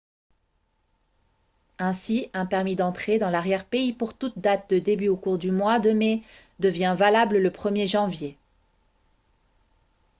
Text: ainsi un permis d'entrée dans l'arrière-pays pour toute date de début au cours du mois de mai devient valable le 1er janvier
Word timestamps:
ainsi 1.77 2.31
un 2.33 2.47
permis 2.47 2.75
d'entrée 2.75 3.19
dans 3.19 3.29
l'arrière-pays 3.29 3.93
pour 3.93 4.15
toute 4.17 4.39
date 4.39 4.67
de 4.71 4.79
début 4.79 5.09
au 5.09 5.15
cours 5.15 5.37
du 5.37 5.51
mois 5.51 5.77
de 5.77 5.91
mai 5.91 6.23
devient 6.57 6.95
valable 6.97 7.37
le 7.37 7.51
1er 7.51 7.85
janvier 7.85 8.35